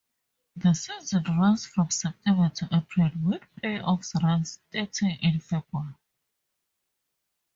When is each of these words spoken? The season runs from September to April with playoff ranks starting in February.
The 0.55 0.73
season 0.73 1.23
runs 1.37 1.67
from 1.67 1.91
September 1.91 2.49
to 2.49 2.65
April 2.75 3.11
with 3.21 3.43
playoff 3.61 4.11
ranks 4.23 4.57
starting 4.71 5.15
in 5.21 5.39
February. 5.39 5.93